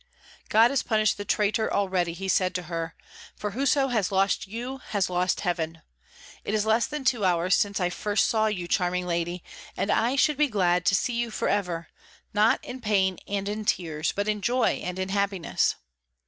"God 0.49 0.71
has 0.71 0.81
punished 0.81 1.17
the 1.17 1.25
traitor 1.25 1.71
already," 1.71 2.15
said 2.27 2.53
he 2.53 2.53
to 2.55 2.63
her; 2.63 2.95
"for 3.35 3.51
whoso 3.51 3.89
has 3.89 4.11
lost 4.11 4.47
you 4.47 4.77
has 4.79 5.11
lost 5.11 5.41
heaven. 5.41 5.83
It 6.43 6.55
is 6.55 6.65
less 6.65 6.87
than 6.87 7.03
two 7.05 7.23
hours 7.23 7.53
since 7.53 7.79
I 7.79 7.91
first 7.91 8.25
saw 8.25 8.47
you, 8.47 8.67
charming 8.67 9.05
lady, 9.05 9.43
and 9.77 9.91
I 9.91 10.15
should 10.15 10.37
be 10.37 10.47
glad 10.47 10.85
to 10.87 10.95
see 10.95 11.13
you 11.13 11.29
forever, 11.29 11.89
not 12.33 12.65
in 12.65 12.81
pain 12.81 13.19
and 13.27 13.47
in 13.47 13.63
tears, 13.63 14.11
but 14.11 14.27
in 14.27 14.41
joy 14.41 14.81
and 14.83 14.97
in 14.97 15.09
happiness." 15.09 15.75